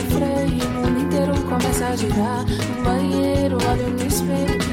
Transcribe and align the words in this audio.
freio, 0.00 0.66
o 0.66 0.72
mundo 0.72 1.00
inteiro 1.00 1.34
começa 1.44 1.86
a 1.86 1.96
girar. 1.96 2.44
No 2.44 2.84
banheiro, 2.84 3.58
olho 3.70 3.90
no 3.90 4.06
espelho. 4.06 4.63